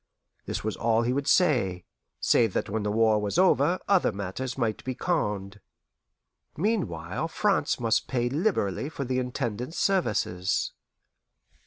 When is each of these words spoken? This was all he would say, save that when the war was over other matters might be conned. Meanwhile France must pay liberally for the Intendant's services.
This 0.47 0.63
was 0.63 0.75
all 0.75 1.03
he 1.03 1.13
would 1.13 1.27
say, 1.27 1.85
save 2.19 2.53
that 2.53 2.71
when 2.71 2.81
the 2.81 2.91
war 2.91 3.21
was 3.21 3.37
over 3.37 3.77
other 3.87 4.11
matters 4.11 4.57
might 4.57 4.83
be 4.83 4.95
conned. 4.95 5.59
Meanwhile 6.57 7.27
France 7.27 7.79
must 7.79 8.07
pay 8.07 8.27
liberally 8.27 8.89
for 8.89 9.05
the 9.05 9.19
Intendant's 9.19 9.77
services. 9.77 10.73